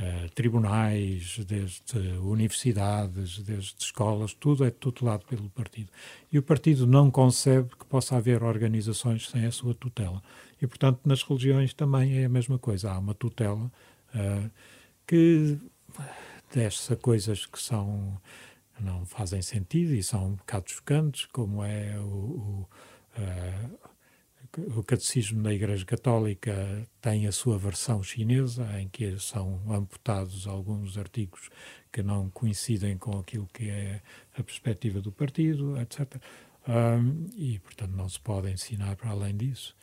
uh, 0.00 0.28
tribunais, 0.34 1.38
desde 1.46 1.98
universidades, 2.20 3.38
desde 3.38 3.74
escolas, 3.78 4.34
tudo 4.34 4.64
é 4.64 4.70
tutelado 4.70 5.24
pelo 5.26 5.48
partido. 5.50 5.90
E 6.32 6.38
o 6.38 6.42
partido 6.42 6.86
não 6.86 7.10
concebe 7.10 7.70
que 7.76 7.84
possa 7.86 8.16
haver 8.16 8.42
organizações 8.42 9.28
sem 9.28 9.44
a 9.44 9.50
sua 9.50 9.74
tutela. 9.74 10.22
E, 10.60 10.66
portanto, 10.66 11.00
nas 11.04 11.22
religiões 11.22 11.74
também 11.74 12.18
é 12.18 12.24
a 12.24 12.28
mesma 12.28 12.58
coisa. 12.58 12.92
Há 12.92 12.98
uma 12.98 13.14
tutela 13.14 13.70
uh, 14.14 14.50
que 15.06 15.58
desce 16.52 16.92
a 16.92 16.96
coisas 16.96 17.46
que 17.46 17.60
são 17.60 18.18
não 18.78 19.06
fazem 19.06 19.40
sentido 19.40 19.94
e 19.94 20.02
são 20.02 20.26
um 20.26 20.34
bocado 20.34 20.70
chocantes, 20.70 21.26
como 21.32 21.64
é 21.64 21.98
o, 21.98 22.02
o, 22.02 22.68
uh, 23.16 23.78
o 24.76 24.82
catecismo 24.82 25.42
da 25.42 25.52
Igreja 25.52 25.84
Católica 25.84 26.86
tem 27.00 27.26
a 27.26 27.32
sua 27.32 27.58
versão 27.58 28.02
chinesa, 28.02 28.66
em 28.80 28.88
que 28.88 29.18
são 29.18 29.60
amputados 29.70 30.46
alguns 30.46 30.96
artigos 30.96 31.50
que 31.92 32.02
não 32.02 32.30
coincidem 32.30 32.96
com 32.96 33.18
aquilo 33.18 33.48
que 33.52 33.68
é 33.68 34.00
a 34.36 34.42
perspectiva 34.42 35.00
do 35.00 35.12
partido, 35.12 35.78
etc. 35.80 36.16
Um, 36.68 37.28
e, 37.36 37.58
portanto, 37.60 37.92
não 37.92 38.08
se 38.08 38.18
pode 38.18 38.50
ensinar 38.50 38.96
para 38.96 39.10
além 39.10 39.36
disso. 39.36 39.76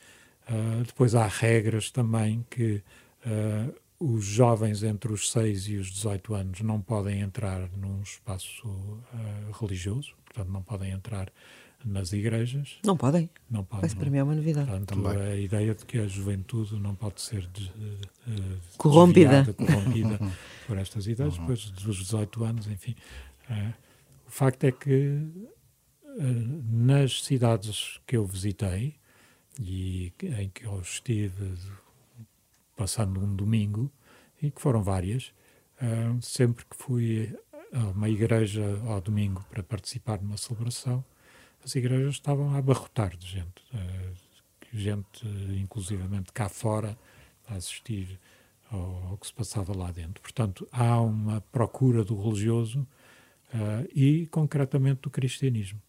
Uh, 0.50 0.84
depois 0.84 1.16
há 1.16 1.28
regras 1.28 1.90
também 1.90 2.46
que 2.50 2.84
uh, 3.26 3.74
os 4.00 4.26
jovens 4.26 4.84
entre 4.84 5.14
os 5.14 5.32
6 5.32 5.70
e 5.70 5.78
os 5.78 5.88
18 5.90 6.34
anos 6.36 6.62
não 6.62 6.82
podem 6.82 7.22
entrar 7.22 7.70
num 7.78 8.02
espaço 8.02 8.68
uh, 8.68 9.52
religioso, 9.60 10.14
portanto, 10.26 10.52
não 10.52 10.62
podem 10.62 10.92
entrar 10.92 11.32
nas 11.86 12.14
igrejas. 12.14 12.78
Não 12.86 12.96
podem? 12.96 13.30
Não 13.50 13.64
podem. 13.64 13.88
Isso 13.88 13.98
para 13.98 14.10
mim 14.10 14.18
é 14.18 14.24
uma 14.24 14.36
novidade. 14.36 14.68
Portanto, 14.68 15.02
Também. 15.02 15.22
a 15.22 15.36
ideia 15.36 15.76
de 15.76 15.86
que 15.86 16.00
a 16.00 16.08
juventude 16.08 16.80
não 16.80 16.96
pode 16.96 17.22
ser 17.22 17.48
de, 17.48 17.66
uh, 17.66 18.60
corrompida, 18.78 19.54
corrompida 19.54 20.20
por 20.68 20.78
estas 20.78 21.08
ideias, 21.08 21.36
uhum. 21.36 21.42
depois 21.42 21.70
dos 21.72 21.98
18 21.98 22.44
anos, 22.44 22.68
enfim. 22.68 22.96
Uh, 23.50 23.74
o 24.28 24.32
facto 24.32 24.64
é 24.64 24.72
que 24.72 25.28
nas 26.70 27.24
cidades 27.24 28.00
que 28.06 28.16
eu 28.16 28.26
visitei 28.26 28.96
e 29.60 30.14
em 30.40 30.50
que 30.50 30.66
eu 30.66 30.80
estive 30.80 31.58
passando 32.76 33.20
um 33.20 33.36
domingo, 33.36 33.92
e 34.42 34.52
que 34.52 34.62
foram 34.62 34.84
várias, 34.84 35.34
uh, 35.82 36.22
sempre 36.22 36.66
que 36.66 36.76
fui 36.76 37.34
a 37.72 37.88
uma 37.90 38.10
igreja 38.10 38.64
ao 38.88 39.00
domingo 39.00 39.44
para 39.50 39.64
participar 39.64 40.22
numa 40.22 40.38
celebração, 40.38 41.04
as 41.64 41.76
igrejas 41.76 42.16
estavam 42.16 42.54
a 42.54 42.58
abarrotar 42.58 43.16
de 43.16 43.28
gente, 43.28 43.64
uh, 43.74 44.16
gente 44.74 45.28
inclusivamente 45.60 46.32
cá 46.32 46.50
fora, 46.50 46.98
a 47.48 47.56
assistir 47.56 48.20
ao, 48.72 49.10
ao, 49.10 49.18
que 49.18 49.28
se 49.28 49.34
passava 49.34 49.76
lá 49.76 49.92
dentro. 49.92 50.22
Portanto, 50.22 50.68
há 50.72 51.00
uma 51.02 51.42
procura 51.52 52.04
do 52.04 52.20
religioso 52.22 52.80
uh, 53.54 53.88
e, 53.94 54.28
concretamente, 54.28 55.02
do 55.02 55.10
cristianismo, 55.10 55.82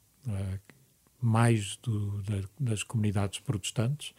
mais 1.21 1.77
do, 1.83 2.23
da, 2.23 2.49
das 2.59 2.83
comunidades 2.83 3.41
protestantes, 3.41 4.15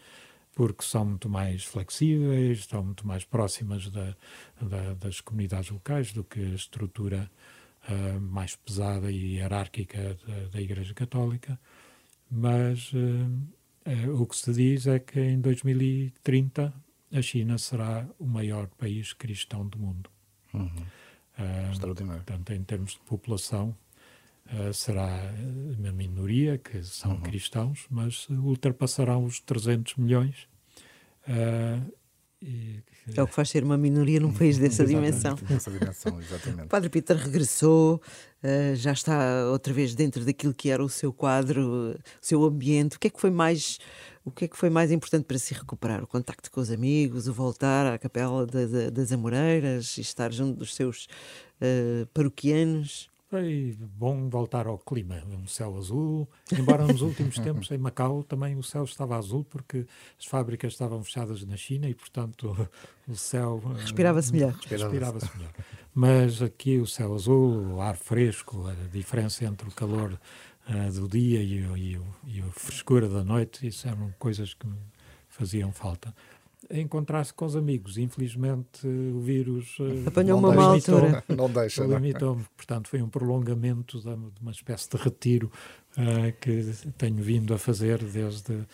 porque 0.54 0.84
são 0.84 1.04
muito 1.04 1.28
mais 1.28 1.64
flexíveis, 1.64 2.60
estão 2.60 2.84
muito 2.84 3.06
mais 3.06 3.24
próximas 3.24 3.90
da, 3.90 4.16
da, 4.62 4.94
das 4.94 5.20
comunidades 5.20 5.70
locais 5.70 6.14
do 6.14 6.24
que 6.24 6.40
a 6.40 6.56
estrutura 6.56 7.30
uh, 7.90 8.20
mais 8.20 8.56
pesada 8.56 9.12
e 9.12 9.36
hierárquica 9.36 10.18
da, 10.26 10.48
da 10.50 10.62
Igreja 10.62 10.94
Católica. 10.94 11.60
Mas 12.30 12.92
uh, 12.94 14.22
o 14.22 14.26
que 14.26 14.36
se 14.36 14.54
diz 14.54 14.88
é 14.88 15.00
que 15.00 15.20
em 15.20 15.40
2030 15.40 16.74
a 17.12 17.22
China 17.22 17.58
será 17.58 18.08
o 18.20 18.26
maior 18.26 18.68
país 18.68 19.14
cristão 19.14 19.68
do 19.68 19.78
mundo. 19.78 20.10
Uhum. 20.54 20.70
Extraordinário. 21.72 22.24
Portanto, 22.24 22.54
em 22.54 22.64
termos 22.64 22.94
de 22.94 23.00
população, 23.02 23.76
Uh, 24.46 24.72
será 24.72 25.34
uma 25.80 25.92
minoria, 25.92 26.60
que 26.60 26.84
são 26.84 27.14
uhum. 27.14 27.22
cristãos, 27.22 27.88
mas 27.90 28.30
ultrapassarão 28.30 29.26
os 29.26 29.40
300 29.40 29.96
milhões. 29.96 30.48
Uh, 31.28 31.92
é 33.16 33.24
o 33.24 33.28
que 33.28 33.34
faz 33.34 33.50
ser 33.50 33.64
uma 33.64 33.78
minoria 33.78 34.20
num 34.20 34.34
país 34.34 34.58
dessa 34.58 34.86
dimensão. 34.86 35.36
Dessa 35.36 35.72
dimensão, 35.72 36.20
exatamente. 36.20 36.66
O 36.66 36.68
Padre 36.70 36.90
Peter 36.90 37.16
regressou, 37.16 38.02
uh, 38.44 38.76
já 38.76 38.92
está 38.92 39.50
outra 39.52 39.74
vez 39.74 39.96
dentro 39.96 40.24
daquilo 40.24 40.54
que 40.54 40.70
era 40.70 40.84
o 40.84 40.90
seu 40.90 41.14
quadro, 41.14 41.94
o 41.94 42.00
seu 42.22 42.44
ambiente. 42.44 42.98
O 42.98 43.00
que 43.00 43.08
é 43.08 43.10
que 43.10 43.20
foi 43.20 43.32
mais, 43.32 43.80
o 44.24 44.32
que 44.32 44.46
é 44.46 44.48
que 44.48 44.58
foi 44.58 44.70
mais 44.70 44.92
importante 44.92 45.26
para 45.26 45.38
se 45.38 45.54
recuperar? 45.54 46.04
O 46.04 46.08
contacto 46.08 46.52
com 46.52 46.60
os 46.60 46.72
amigos, 46.72 47.28
o 47.28 47.34
voltar 47.34 47.94
à 47.94 47.98
capela 47.98 48.46
de, 48.46 48.68
de, 48.68 48.92
das 48.92 49.12
Amoreiras, 49.12 49.98
estar 49.98 50.32
junto 50.32 50.60
dos 50.60 50.76
seus 50.76 51.08
paroquianos? 52.14 53.10
Foi 53.28 53.76
bom 53.80 54.30
voltar 54.30 54.68
ao 54.68 54.78
clima, 54.78 55.16
um 55.26 55.48
céu 55.48 55.76
azul, 55.78 56.30
embora 56.52 56.86
nos 56.86 57.02
últimos 57.02 57.38
tempos 57.40 57.72
em 57.72 57.78
Macau 57.78 58.24
também 58.24 58.56
o 58.56 58.62
céu 58.62 58.84
estava 58.84 59.18
azul 59.18 59.44
porque 59.44 59.88
as 60.20 60.26
fábricas 60.26 60.74
estavam 60.74 61.04
fechadas 61.04 61.44
na 61.44 61.58
China 61.58 61.90
e, 61.90 61.96
portanto, 61.96 62.70
o 63.08 63.16
céu... 63.16 63.62
Eh, 63.78 63.82
Respirava-se 63.82 64.32
melhor. 64.32 64.54
Respirava-se 64.54 65.38
melhor. 65.38 65.52
Mas 65.94 66.42
aqui 66.42 66.78
o 66.78 66.86
céu 66.86 67.16
azul, 67.16 67.76
o 67.76 67.82
ar 67.82 67.96
fresco, 67.96 68.68
a 68.68 68.74
diferença 68.90 69.44
entre 69.44 69.68
o 69.68 69.72
calor 69.72 70.20
uh, 70.70 70.92
do 70.92 71.08
dia 71.08 71.42
e, 71.42 71.62
e, 71.62 72.02
e, 72.28 72.42
a 72.42 72.52
frescura 72.52 73.10
da 73.10 73.24
noite, 73.24 73.66
isso 73.66 73.88
eram 73.88 74.14
coisas 74.20 74.54
que 74.54 74.68
me 74.68 74.78
faziam 75.30 75.72
falta. 75.72 76.14
Encontrar-se 76.72 77.34
com 77.34 77.46
os 77.46 77.56
amigos. 77.56 77.98
Infelizmente, 77.98 78.86
o 78.88 79.20
vírus 79.20 79.78
uh, 79.80 80.08
apanhou 80.08 80.40
uma 80.40 80.54
má 80.54 80.64
altura. 80.66 81.24
Não 81.30 81.50
deixa. 81.50 81.84
É? 81.84 81.88
Limitou-me. 81.88 82.46
Portanto, 82.56 82.88
foi 82.88 83.02
um 83.02 83.10
prolongamento 83.10 84.00
de, 84.00 84.10
uma 84.42 84.52
espécie 84.52 84.90
de 84.90 84.98
retiro 84.98 85.52
uh, 85.98 86.32
que 86.40 86.92
tenho 86.98 87.22
vindo 87.22 87.54
a 87.54 87.58
fazer 87.58 88.04
desde. 88.04 88.54
Uh, 88.54 88.68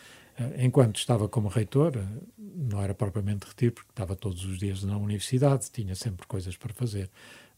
enquanto 0.59 0.97
estava 0.97 1.27
como 1.27 1.49
reitor, 1.49 1.93
não 2.37 2.81
era 2.81 2.93
propriamente 2.93 3.45
retiro, 3.47 3.73
porque 3.73 3.91
estava 3.91 4.15
todos 4.15 4.45
os 4.45 4.57
dias 4.57 4.83
na 4.83 4.97
universidade, 4.97 5.69
tinha 5.71 5.95
sempre 5.95 6.25
coisas 6.25 6.55
para 6.55 6.73
fazer. 6.73 7.09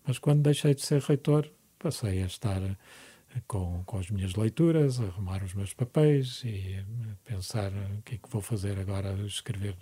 Mas 0.06 0.18
quando 0.18 0.42
deixei 0.42 0.74
de 0.74 0.82
ser 0.82 1.02
reitor, 1.02 1.50
passei 1.80 2.24
a 2.24 2.26
estar 2.26 2.62
com, 3.48 3.84
com 3.86 3.98
as 3.98 4.10
minhas 4.10 4.36
leituras, 4.36 5.00
arrumar 5.00 5.44
os 5.44 5.54
meus 5.54 5.74
papéis 5.74 6.42
e 6.46 6.84
pensar 7.24 7.72
o 7.72 8.02
que 8.04 8.16
é 8.16 8.18
que 8.18 8.30
vou 8.30 8.42
fazer 8.42 8.80
agora, 8.80 9.14
escrever 9.26 9.76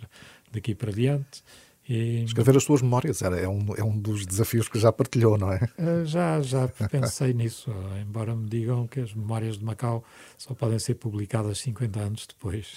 daqui 0.50 0.74
para 0.74 0.92
diante. 0.92 1.42
E... 1.88 2.22
Escrever 2.22 2.56
as 2.56 2.62
suas 2.62 2.80
memórias 2.80 3.22
era, 3.22 3.36
é, 3.36 3.48
um, 3.48 3.74
é 3.76 3.82
um 3.82 3.98
dos 3.98 4.24
desafios 4.24 4.68
que 4.68 4.78
já 4.78 4.92
partilhou, 4.92 5.36
não 5.36 5.52
é? 5.52 5.60
Eh, 5.76 6.04
já, 6.04 6.40
já 6.40 6.68
pensei 6.68 7.34
nisso, 7.34 7.72
embora 8.00 8.36
me 8.36 8.48
digam 8.48 8.86
que 8.86 9.00
as 9.00 9.12
memórias 9.12 9.58
de 9.58 9.64
Macau 9.64 10.04
só 10.38 10.54
podem 10.54 10.78
ser 10.78 10.94
publicadas 10.94 11.58
50 11.58 12.00
anos 12.00 12.26
depois. 12.26 12.76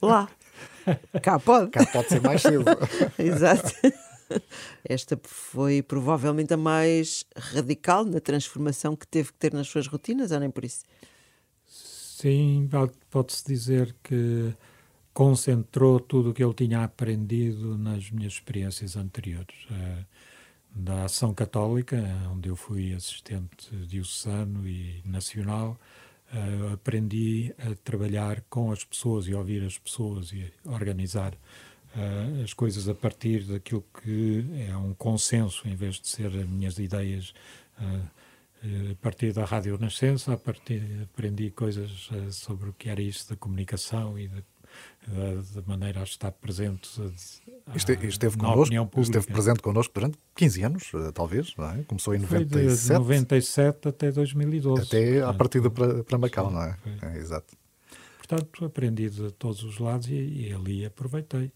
Lá. 0.00 0.28
Cá 1.22 1.38
pode. 1.38 1.70
Cá 1.70 1.84
pode 1.86 2.08
ser 2.08 2.22
mais 2.22 2.40
cedo. 2.40 2.64
Exato. 3.18 3.72
Esta 4.84 5.18
foi 5.22 5.82
provavelmente 5.82 6.54
a 6.54 6.56
mais 6.56 7.24
radical 7.36 8.04
na 8.04 8.20
transformação 8.20 8.94
que 8.96 9.06
teve 9.06 9.32
que 9.32 9.38
ter 9.38 9.52
nas 9.52 9.68
suas 9.68 9.86
rotinas, 9.86 10.30
ou 10.30 10.40
nem 10.40 10.50
por 10.50 10.64
isso? 10.64 10.84
Sim, 11.66 12.68
pode-se 13.10 13.44
dizer 13.44 13.94
que 14.02 14.54
concentrou 15.12 16.00
tudo 16.00 16.30
o 16.30 16.34
que 16.34 16.42
ele 16.42 16.54
tinha 16.54 16.84
aprendido 16.84 17.76
nas 17.76 18.10
minhas 18.10 18.34
experiências 18.34 18.96
anteriores. 18.96 19.66
Eh, 19.70 20.04
da 20.74 21.04
Ação 21.04 21.34
Católica, 21.34 22.02
onde 22.32 22.48
eu 22.48 22.56
fui 22.56 22.94
assistente 22.94 23.74
diocesano 23.86 24.66
e 24.66 25.02
nacional, 25.04 25.78
eh, 26.32 26.72
aprendi 26.72 27.54
a 27.58 27.74
trabalhar 27.84 28.42
com 28.48 28.72
as 28.72 28.84
pessoas 28.84 29.26
e 29.28 29.34
ouvir 29.34 29.62
as 29.64 29.78
pessoas 29.78 30.32
e 30.32 30.50
organizar 30.64 31.34
uh, 31.96 32.42
as 32.42 32.52
coisas 32.52 32.88
a 32.88 32.94
partir 32.94 33.44
daquilo 33.44 33.84
que 34.02 34.44
é 34.68 34.76
um 34.76 34.94
consenso, 34.94 35.66
em 35.66 35.74
vez 35.74 36.00
de 36.00 36.08
ser 36.08 36.26
as 36.26 36.46
minhas 36.46 36.78
ideias. 36.78 37.32
Uh, 37.80 38.22
a 38.92 38.94
partir 39.02 39.32
da 39.32 39.44
Rádio 39.44 39.76
Nascença, 39.76 40.34
a 40.34 40.36
partir, 40.36 40.80
aprendi 41.02 41.50
coisas 41.50 42.08
uh, 42.10 42.30
sobre 42.30 42.70
o 42.70 42.72
que 42.72 42.88
era 42.88 43.02
isso 43.02 43.28
da 43.28 43.36
comunicação 43.36 44.16
e 44.16 44.28
da 44.28 45.62
maneira 45.66 46.00
a 46.00 46.04
estar 46.04 46.30
presente. 46.30 46.88
Este, 47.74 47.92
esteve, 48.06 48.36
connosco, 48.36 49.00
esteve 49.00 49.26
presente 49.26 49.60
connosco 49.60 49.92
durante 49.92 50.16
15 50.36 50.62
anos, 50.62 50.92
talvez, 51.12 51.54
não 51.56 51.70
é? 51.70 51.82
Começou 51.82 52.14
em 52.14 52.20
97. 52.20 52.66
Foi 52.68 52.94
de 52.94 52.98
97 53.00 53.88
até 53.88 54.12
2012. 54.12 54.82
Até 54.82 55.22
à 55.22 55.34
partida 55.34 55.68
para, 55.68 56.04
para 56.04 56.18
Macau, 56.18 56.50
não 56.50 56.62
é? 56.62 56.78
é? 57.02 57.18
Exato. 57.18 57.54
Portanto, 58.16 58.64
aprendi 58.64 59.10
de 59.10 59.32
todos 59.32 59.62
os 59.64 59.78
lados 59.78 60.08
e, 60.08 60.14
e 60.14 60.52
ali 60.52 60.86
aproveitei. 60.86 61.52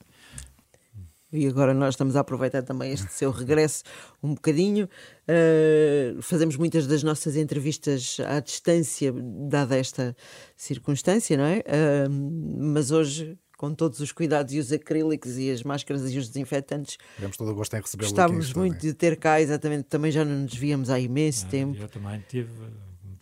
E 1.32 1.46
agora 1.46 1.74
nós 1.74 1.94
estamos 1.94 2.14
a 2.16 2.20
aproveitar 2.20 2.62
também 2.62 2.92
este 2.92 3.12
seu 3.12 3.30
regresso 3.30 3.82
um 4.22 4.34
bocadinho. 4.34 4.88
Uh, 5.28 6.22
fazemos 6.22 6.56
muitas 6.56 6.86
das 6.86 7.02
nossas 7.02 7.36
entrevistas 7.36 8.18
à 8.24 8.40
distância, 8.40 9.12
dada 9.48 9.76
esta 9.76 10.16
circunstância, 10.56 11.36
não 11.36 11.44
é? 11.44 11.58
Uh, 11.58 12.10
mas 12.58 12.90
hoje 12.90 13.36
com 13.56 13.74
todos 13.74 14.00
os 14.00 14.12
cuidados 14.12 14.52
e 14.52 14.58
os 14.58 14.70
acrílicos 14.70 15.38
e 15.38 15.50
as 15.50 15.62
máscaras 15.62 16.12
e 16.12 16.18
os 16.18 16.28
desinfetantes. 16.28 16.98
Tivemos 17.14 17.36
todo 17.36 17.50
o 17.50 17.54
gosto 17.54 17.74
em 17.74 17.80
recebê-lo 17.80 18.10
Gostávamos 18.10 18.52
muito 18.52 18.80
de 18.80 18.92
ter 18.92 19.16
cá, 19.16 19.40
exatamente. 19.40 19.84
Também 19.84 20.12
já 20.12 20.24
não 20.24 20.42
nos 20.42 20.54
víamos 20.54 20.90
há 20.90 21.00
imenso 21.00 21.46
ah, 21.46 21.50
tempo. 21.50 21.76
Eu 21.80 21.88
também 21.88 22.22
tive 22.28 22.50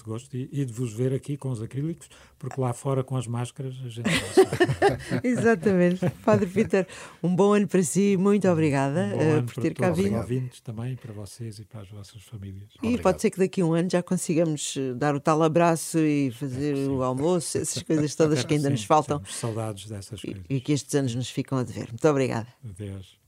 muito 0.04 0.10
gosto 0.10 0.36
e, 0.36 0.48
e, 0.52 0.64
de 0.64 0.72
vos 0.72 0.92
ver 0.92 1.12
aqui 1.12 1.36
com 1.36 1.50
os 1.50 1.62
acrílicos, 1.62 2.08
porque 2.38 2.60
lá 2.60 2.72
fora 2.72 3.02
com 3.02 3.16
as 3.16 3.26
máscaras 3.26 3.74
a 3.84 3.88
gente 3.88 4.08
Exatamente. 5.24 6.08
Padre 6.24 6.46
Peter, 6.46 6.86
um 7.22 7.34
bom 7.34 7.54
ano 7.54 7.66
para 7.66 7.82
si, 7.82 8.16
muito 8.16 8.46
obrigada 8.48 9.12
um 9.14 9.38
uh, 9.38 9.42
por 9.42 9.62
ter 9.62 9.74
cá 9.74 9.90
vindo. 9.90 10.16
ouvintes 10.16 10.60
também, 10.60 10.94
para 10.96 11.12
vocês 11.12 11.58
e 11.58 11.64
para 11.64 11.80
as 11.80 11.88
vossas 11.88 12.22
famílias. 12.22 12.70
E 12.74 12.78
Obrigado. 12.78 13.02
pode 13.02 13.22
ser 13.22 13.30
que 13.30 13.38
daqui 13.38 13.62
a 13.62 13.64
um 13.64 13.72
ano 13.72 13.88
já 13.90 14.02
consigamos 14.02 14.76
eh, 14.76 14.94
dar 14.94 15.14
o 15.14 15.20
tal 15.20 15.42
abraço 15.42 15.98
e 15.98 16.30
fazer 16.32 16.76
é 16.76 16.88
o 16.88 17.02
almoço, 17.02 17.58
essas 17.58 17.82
coisas 17.82 18.14
todas 18.14 18.44
que 18.44 18.54
ainda 18.54 18.68
sim, 18.68 18.72
nos 18.72 18.84
faltam. 18.84 19.22
Saudades 19.24 19.88
dessas 19.88 20.20
coisas. 20.20 20.42
E, 20.48 20.56
e 20.56 20.60
que 20.60 20.72
estes 20.72 20.94
anos 20.94 21.14
nos 21.14 21.30
ficam 21.30 21.58
a 21.58 21.62
dever. 21.62 21.88
Muito 21.88 22.08
obrigada. 22.08 22.48
Adeus. 22.64 23.23